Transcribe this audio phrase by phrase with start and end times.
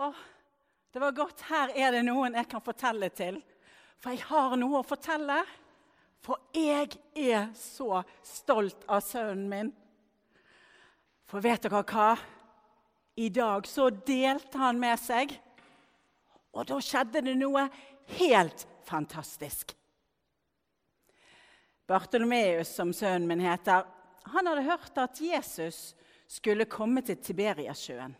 [0.00, 0.14] Å,
[0.92, 1.42] det var godt.
[1.50, 3.36] Her er det noen jeg kan fortelle til.
[4.00, 5.42] For jeg har noe å fortelle.
[6.24, 9.72] For jeg er så stolt av sønnen min.
[11.28, 12.14] For vet dere hva?
[13.20, 15.34] I dag så delte han med seg,
[16.56, 17.66] og da skjedde det noe
[18.16, 19.74] helt fantastisk.
[21.90, 23.84] Bartolomeus, som sønnen min heter,
[24.32, 25.90] han hadde hørt at Jesus
[26.30, 28.16] skulle komme til Tiberiasjøen.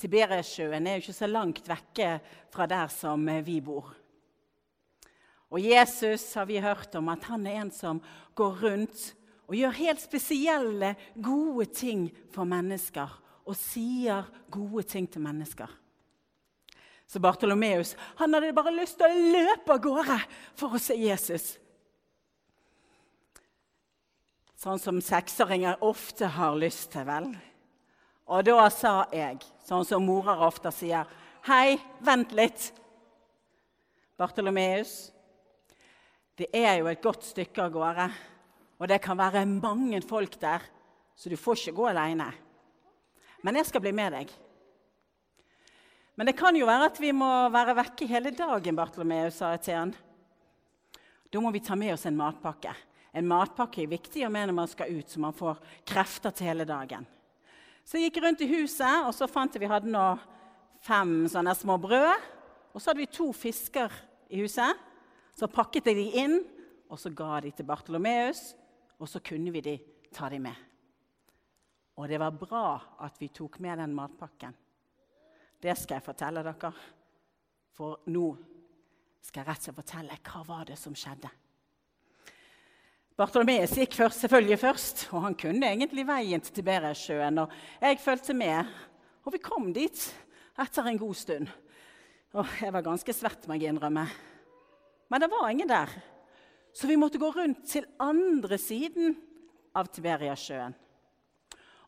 [0.00, 2.14] Tiberiasjøen er jo ikke så langt vekke
[2.52, 3.92] fra der som vi bor.
[5.52, 8.00] Og Jesus har vi hørt om at han er en som
[8.34, 9.10] går rundt
[9.50, 13.18] og gjør helt spesielle, gode ting for mennesker.
[13.44, 15.68] Og sier gode ting til mennesker.
[17.10, 20.18] Så Bartolomeus han hadde bare lyst til å løpe av gårde
[20.56, 21.56] for å se Jesus.
[24.56, 27.32] Sånn som seksåringer ofte har lyst til, vel.
[28.30, 31.06] Og da sa jeg, sånn som morer ofte sier,
[31.42, 32.72] 'Hei, vent litt.'
[34.18, 35.10] Bartolomeus,
[36.36, 38.06] det er jo et godt stykke av gårde,
[38.78, 40.62] og det kan være mange folk der,
[41.16, 42.32] så du får ikke gå alene.
[43.42, 44.30] Men jeg skal bli med deg.
[46.14, 49.62] Men det kan jo være at vi må være vekke hele dagen, Bartolomeus, sa jeg
[49.66, 49.94] til han.
[51.32, 52.74] Da må vi ta med oss en matpakke.
[53.16, 56.52] En matpakke er viktig å med når man skal ut, så man får krefter til
[56.52, 57.06] hele dagen.
[57.84, 60.06] Så jeg gikk rundt i huset, og så fant jeg vi hadde nå
[60.82, 62.28] fem sånne små brød.
[62.72, 63.92] Og så hadde vi to fisker
[64.32, 64.78] i huset.
[65.36, 66.36] Så pakket jeg de inn,
[66.92, 68.52] og så ga de til Bartolomeus.
[69.02, 69.76] Og så kunne vi de
[70.14, 70.56] ta de med.
[71.98, 72.66] Og det var bra
[73.04, 74.54] at vi tok med den matpakken.
[75.62, 76.72] Det skal jeg fortelle dere.
[77.72, 78.26] For nå
[79.22, 81.30] skal jeg rett og slett fortelle hva var det som skjedde.
[83.12, 87.42] Bartolomeus gikk først, selvfølgelig først, og han kunne egentlig veien til Tiberiasjøen.
[87.42, 87.50] Og
[87.82, 88.70] jeg fulgte med,
[89.26, 90.06] og vi kom dit
[90.62, 91.50] etter en god stund.
[92.32, 94.06] Og jeg var ganske svett, må jeg innrømme.
[95.12, 95.92] Men det var ingen der.
[96.72, 99.12] Så vi måtte gå rundt til andre siden
[99.76, 100.72] av Tiberiasjøen.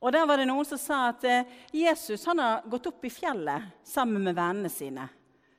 [0.04, 3.12] Og Der var det noen som sa at eh, Jesus han har gått opp i
[3.12, 5.08] fjellet sammen med vennene sine.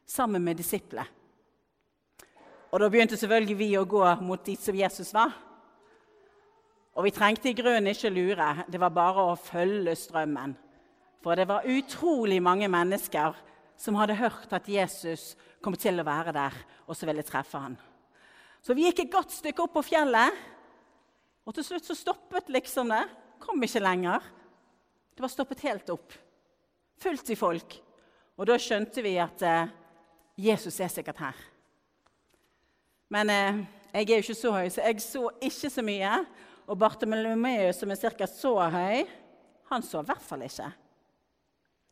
[0.06, 1.07] Sammen med disiplene.
[2.69, 5.34] Og Da begynte selvfølgelig vi å gå mot dit som Jesus var.
[6.95, 8.63] Og vi trengte i grunnen ikke lure.
[8.72, 10.56] Det var bare å følge strømmen.
[11.23, 13.35] For det var utrolig mange mennesker
[13.78, 16.55] som hadde hørt at Jesus kom til å være der,
[16.88, 17.75] og så ville treffe han.
[18.63, 20.38] Så vi gikk et godt stykke opp på fjellet,
[21.45, 23.03] og til slutt så stoppet liksom det.
[23.44, 24.23] Kom ikke lenger.
[25.13, 26.16] Det var stoppet helt opp.
[27.01, 27.75] Fullt i folk.
[28.39, 29.73] Og da skjønte vi at eh,
[30.47, 31.44] Jesus er sikkert her.
[33.13, 33.61] Men eh,
[33.94, 36.17] jeg er jo ikke så høy, så jeg så ikke så mye.
[36.66, 38.28] Og Bartolomeus, som er ca.
[38.28, 39.06] så høy,
[39.70, 40.70] han så i hvert fall ikke.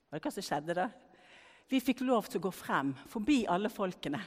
[0.10, 0.88] Var det hva som skjedde da?
[1.70, 4.22] Vi fikk lov til å gå frem, forbi alle folkene,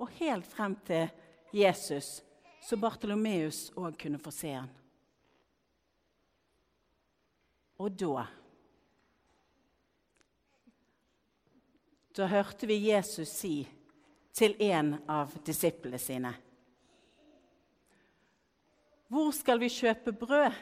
[0.00, 1.08] og helt frem til
[1.56, 2.20] Jesus,
[2.60, 4.72] så Bartolomeus òg kunne få se han.
[7.80, 8.26] Og da
[12.16, 13.58] Da hørte vi Jesus si
[14.32, 16.30] til en av disiplene sine
[19.06, 20.54] Hvor skal vi kjøpe brød,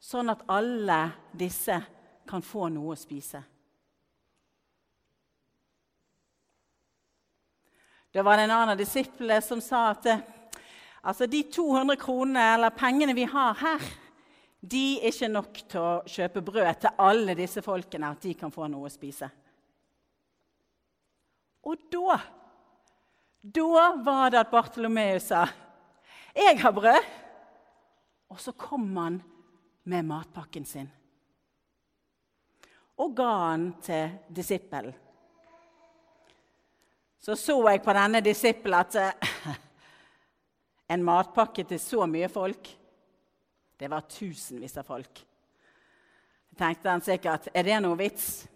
[0.00, 1.00] sånn at alle
[1.36, 1.76] disse
[2.28, 3.42] kan få noe å spise?
[8.08, 10.06] Det var en annen disippel som sa at
[11.02, 13.84] altså, de 200 kronene eller pengene vi har her,
[14.58, 18.50] de er ikke nok til å kjøpe brød til alle disse folkene, at de kan
[18.50, 19.28] få noe å spise.
[21.68, 22.18] Og da
[23.38, 25.44] Da var det at Bartolomeus sa,
[26.34, 27.10] 'Jeg har brød.'
[28.28, 29.22] Og så kom han
[29.84, 30.90] med matpakken sin
[32.98, 34.94] og ga han til disippelen
[37.18, 39.48] så så jeg på denne disippelen at uh,
[40.94, 42.70] en matpakke til så mye folk
[43.78, 45.20] Det var tusenvis av folk.
[46.50, 48.48] Jeg tenkte han sikkert er det noe vits?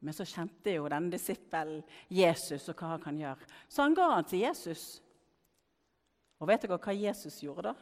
[0.00, 1.80] Men så kjente jo denne disippelen
[2.10, 3.48] Jesus og hva han kan gjøre.
[3.68, 5.01] Så han ga han til Jesus.
[6.42, 7.74] Og vet dere hva Jesus gjorde da?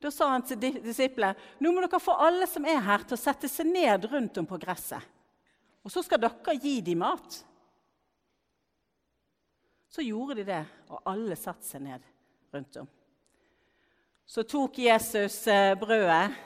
[0.00, 3.20] Da sa han til disiplene nå må dere få alle som er her, til å
[3.20, 5.04] sette seg ned rundt om på gresset.
[5.84, 7.42] Og så skal dere gi dem mat.
[9.90, 12.04] Så gjorde de det, og alle satte seg ned
[12.54, 12.88] rundt om.
[14.30, 16.36] Så tok Jesus eh, brødet,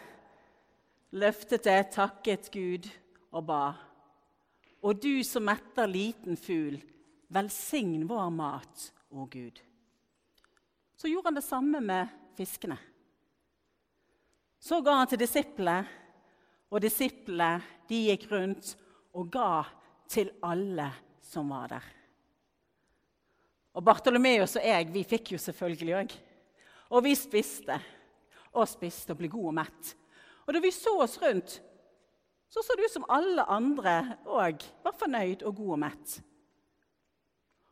[1.14, 2.88] løftet det, takket Gud
[3.34, 3.64] og ba.
[4.80, 6.80] Og du som metter liten fugl,
[7.28, 9.60] velsign vår mat, å Gud.
[10.96, 12.76] Så gjorde han det samme med fiskene.
[14.58, 15.82] Så ga han til disiplene,
[16.72, 17.60] og disiplene
[17.90, 18.72] gikk rundt
[19.14, 19.64] og ga
[20.10, 20.88] til alle
[21.22, 21.84] som var der.
[23.74, 26.16] Og Bartolomeus og jeg vi fikk jo selvfølgelig òg.
[26.94, 27.76] Og vi spiste
[28.54, 29.94] og spiste og ble gode og mett.
[30.46, 31.56] Og da vi så oss rundt,
[32.48, 33.94] så så det ut som alle andre
[34.30, 36.18] òg var fornøyd og god og mett.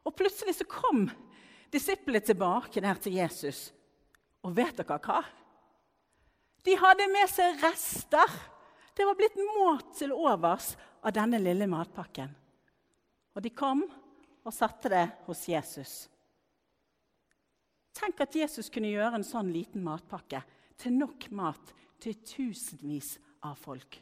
[0.02, 1.04] Og plutselig så kom
[1.72, 3.70] disiplene tilbake der til Jesus.
[4.42, 5.22] Og vet dere hva?
[6.62, 8.38] De hadde med seg rester.
[8.94, 12.30] Det var blitt mat til overs av denne lille matpakken.
[13.32, 13.82] Og de kom
[14.42, 15.94] og satte det hos Jesus.
[17.96, 20.42] Tenk at Jesus kunne gjøre en sånn liten matpakke
[20.80, 21.72] til nok mat
[22.02, 23.16] til tusenvis
[23.46, 23.98] av folk.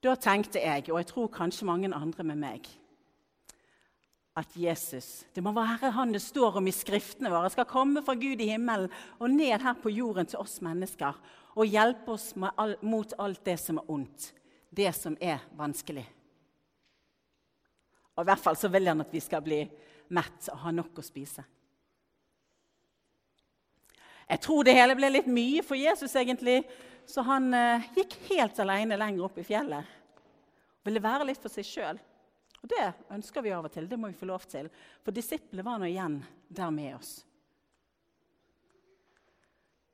[0.00, 2.68] Da tenkte jeg, og jeg tror kanskje mange andre med meg,
[4.40, 7.50] at Jesus Det må være han det står om i skriftene våre.
[7.52, 11.18] Skal komme fra Gud i himmelen og ned her på jorden til oss mennesker
[11.56, 14.30] og hjelpe oss mot alt det som er ondt,
[14.70, 16.06] det som er vanskelig.
[18.14, 19.64] Og I hvert fall så vil han at vi skal bli
[20.14, 21.44] mett og ha nok å spise.
[24.30, 26.60] Jeg tror det hele ble litt mye for Jesus, egentlig,
[27.08, 29.96] så han eh, gikk helt alene lenger opp i fjellet.
[30.86, 31.98] Ville være litt for seg sjøl.
[32.60, 32.86] Og det
[33.16, 33.88] ønsker vi av og til.
[33.88, 34.68] Det må vi få lov til.
[35.04, 36.18] For disiplene var nå igjen
[36.48, 37.14] der med oss.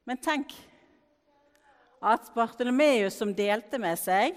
[0.06, 0.52] Men tenk
[2.06, 4.36] at Bartolomeus, som delte med seg,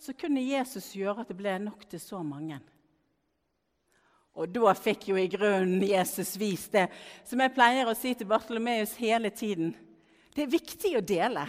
[0.00, 2.60] så kunne Jesus gjøre at det ble nok til så mange.
[4.34, 6.88] Og da fikk jo i grunnen Jesus vist det
[7.26, 9.70] som jeg pleier å si til Bartolomeus hele tiden.
[10.34, 11.44] Det er viktig å dele.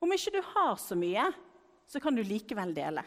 [0.00, 1.26] Om ikke du har så mye,
[1.86, 3.04] så kan du likevel dele.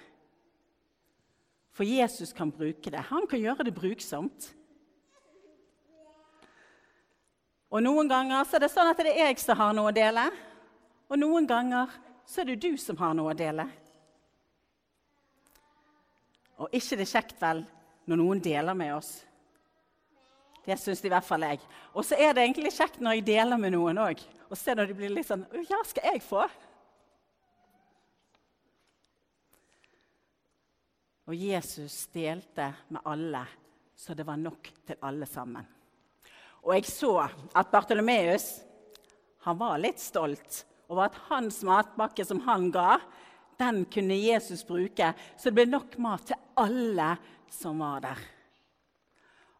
[1.75, 3.05] For Jesus kan bruke det.
[3.09, 4.49] Han kan gjøre det bruksomt.
[7.69, 9.95] Og Noen ganger så er det sånn at det er jeg som har noe å
[9.95, 10.25] dele,
[11.09, 11.91] og noen ganger
[12.25, 13.65] så er det du som har noe å dele.
[16.59, 17.61] Og ikke det er kjekt, vel,
[18.09, 19.11] når noen deler med oss.
[20.65, 21.61] Det syns i hvert fall jeg.
[21.95, 24.19] Og så er det egentlig kjekt når jeg deler med noen òg.
[24.49, 26.43] Og se når de blir litt sånn Ja, skal jeg få?
[31.29, 33.43] Og Jesus delte med alle,
[33.93, 35.65] så det var nok til alle sammen.
[36.65, 38.47] Og jeg så at Bartolomeus
[39.45, 42.97] han var litt stolt over at hans matpakke som han ga,
[43.61, 47.11] den kunne Jesus bruke, så det ble nok mat til alle
[47.53, 48.23] som var der.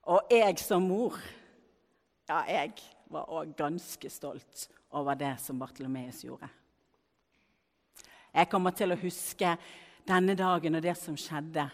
[0.10, 1.20] Og jeg som mor,
[2.30, 2.74] ja, jeg
[3.14, 4.66] var òg ganske stolt
[4.98, 6.50] over det som Bartolomeus gjorde.
[8.34, 9.54] Jeg kommer til å huske
[10.08, 11.66] denne dagen og det som skjedde,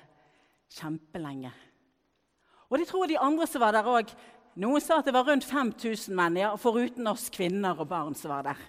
[0.75, 1.51] kjempelenge.
[2.69, 4.09] Og det tror jeg de andre som var der òg.
[4.61, 8.31] Noen sa at det var rundt 5000 menn, ja, foruten oss kvinner og barn som
[8.33, 8.61] var der.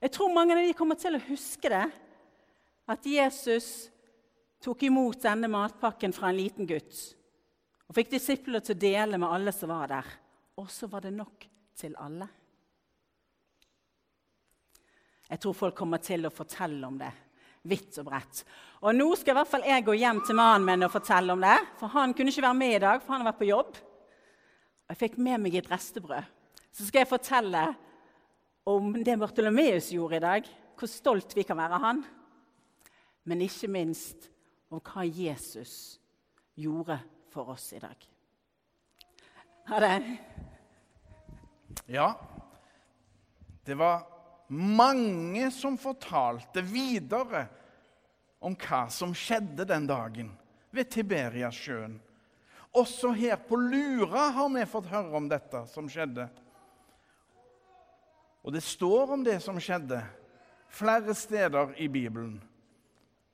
[0.00, 1.86] Jeg tror mange av de kommer til å huske det,
[2.90, 3.90] at Jesus
[4.60, 7.00] tok imot denne matpakken fra en liten gutt
[7.90, 10.10] og fikk disipler til å dele med alle som var der.
[10.62, 12.28] Og så var det nok til alle.
[15.26, 17.10] Jeg tror folk kommer til å fortelle om det
[17.68, 18.42] vidt og bredt.
[18.80, 21.44] Og nå skal i hvert fall jeg gå hjem til mannen min og fortelle om
[21.44, 21.58] det.
[21.80, 23.76] For han kunne ikke være med i dag, for han har vært på jobb.
[23.76, 26.30] Og jeg fikk med meg et restebrød.
[26.70, 27.64] Så skal jeg fortelle
[28.70, 30.50] om det Bartolomeus gjorde i dag.
[30.80, 32.04] Hvor stolt vi kan være av han.
[33.28, 34.30] Men ikke minst
[34.70, 35.98] om hva Jesus
[36.56, 36.96] gjorde
[37.30, 38.08] for oss i dag.
[39.70, 39.94] Ha det.
[41.90, 42.08] Ja,
[43.66, 44.06] det var
[44.50, 47.46] mange som fortalte videre
[48.42, 50.30] om hva som skjedde den dagen
[50.74, 51.98] ved Tiberiasjøen.
[52.74, 56.28] Også her på Lura har vi fått høre om dette som skjedde.
[58.42, 60.00] Og det står om det som skjedde,
[60.70, 62.38] flere steder i Bibelen.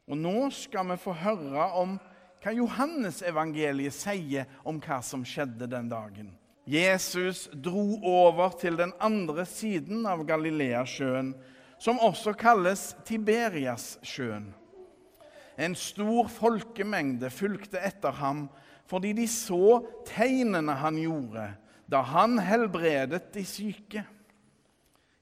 [0.08, 1.96] Og nå skal vi få høre om
[2.42, 6.30] hva Johannesevangeliet sier om hva som skjedde den dagen.
[6.66, 11.30] Jesus dro over til den andre siden av Galileasjøen,
[11.78, 14.48] som også kalles Tiberiassjøen.
[15.56, 18.48] En stor folkemengde fulgte etter ham
[18.86, 21.46] fordi de så tegnene han gjorde
[21.90, 24.02] da han helbredet de syke.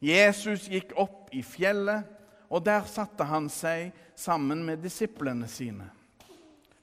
[0.04, 2.04] Jesus gikk opp i fjellet,
[2.48, 5.90] og der satte han seg sammen med disiplene sine.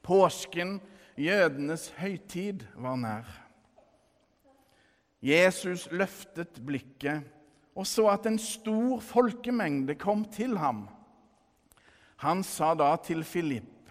[0.05, 0.79] Påsken,
[1.17, 3.40] jødenes høytid, var nær.
[5.21, 7.27] Jesus løftet blikket
[7.75, 10.85] og så at en stor folkemengde kom til ham.
[12.21, 13.89] Han sa da til Filipp,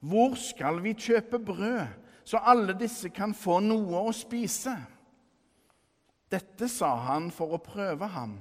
[0.00, 1.86] 'Hvor skal vi kjøpe brød,
[2.24, 4.86] så alle disse kan få noe å spise?'
[6.30, 8.40] Dette sa han for å prøve ham,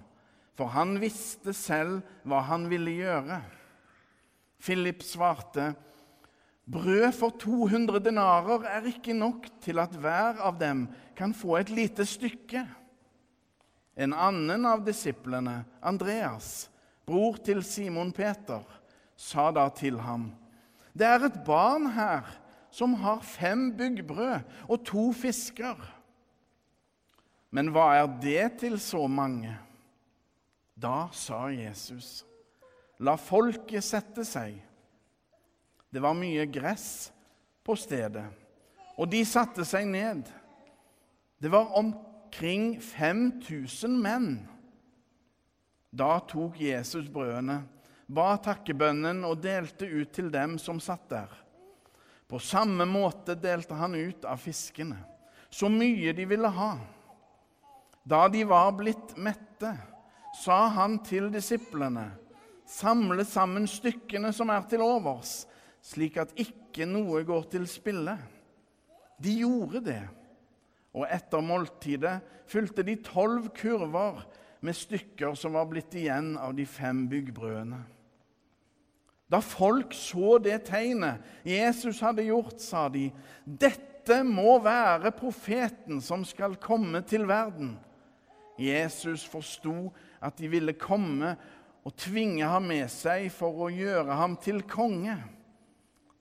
[0.56, 3.42] for han visste selv hva han ville gjøre.
[4.60, 5.76] Philip svarte,
[6.68, 11.70] Brød for 200 denarer er ikke nok til at hver av dem kan få et
[11.72, 12.66] lite stykke.
[13.98, 16.68] En annen av disiplene, Andreas,
[17.08, 18.66] bror til Simon Peter,
[19.16, 20.34] sa da til ham,
[20.94, 22.26] Det er et barn her
[22.72, 25.78] som har fem byggbrød og to fisker.
[27.52, 29.56] Men hva er det til så mange?
[30.76, 32.26] Da sa Jesus,
[33.00, 34.58] La folket sette seg.
[35.90, 37.12] Det var mye gress
[37.64, 38.26] på stedet,
[38.98, 40.28] og de satte seg ned.
[41.40, 44.32] Det var omkring 5000 menn.
[45.92, 47.62] Da tok Jesus brødene,
[48.08, 51.32] ba takkebønnen og delte ut til dem som satt der.
[52.28, 54.98] På samme måte delte han ut av fiskene,
[55.50, 56.74] så mye de ville ha.
[58.04, 59.72] Da de var blitt mette,
[60.44, 62.10] sa han til disiplene.:
[62.68, 65.46] Samle sammen stykkene som er til overs,
[65.84, 68.18] slik at ikke noe går til spille.
[69.18, 70.02] De gjorde det,
[70.98, 72.20] og etter måltidet
[72.50, 74.24] fulgte de tolv kurver
[74.66, 77.84] med stykker som var blitt igjen av de fem byggbrødene.
[79.28, 83.10] Da folk så det tegnet Jesus hadde gjort, sa de,
[83.44, 87.76] 'Dette må være profeten som skal komme til verden.'
[88.58, 91.36] Jesus forsto at de ville komme
[91.86, 95.14] og tvinge ham med seg for å gjøre ham til konge.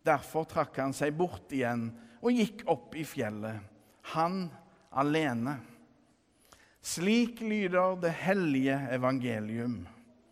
[0.06, 1.88] Derfor trakk han seg bort igjen
[2.22, 3.58] og gikk opp i fjellet,
[4.14, 4.46] han
[4.94, 5.58] alene.
[6.86, 9.80] Slik lyder det hellige evangelium.